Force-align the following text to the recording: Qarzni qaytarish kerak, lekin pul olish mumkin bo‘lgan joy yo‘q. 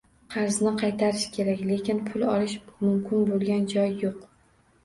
Qarzni 0.35 0.71
qaytarish 0.83 1.25
kerak, 1.35 1.61
lekin 1.73 2.01
pul 2.09 2.25
olish 2.31 2.57
mumkin 2.87 3.29
bo‘lgan 3.31 3.69
joy 3.77 3.95
yo‘q. 4.07 4.27